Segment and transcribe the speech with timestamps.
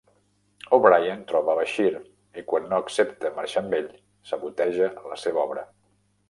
[0.77, 1.91] O'Brien troba Bashir,
[2.43, 3.93] i quan no accepta marxar amb ell,
[4.31, 5.69] saboteja la seva obra.